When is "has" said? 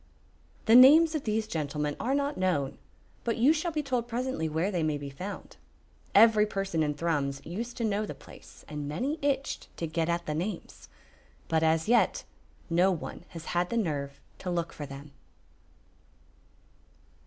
13.27-13.45